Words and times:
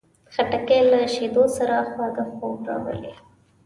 خټکی 0.33 0.79
له 0.91 0.99
شیدو 1.13 1.43
سره 1.57 1.75
خواږه 1.89 2.25
خوب 2.35 2.55
راولي. 2.67 3.13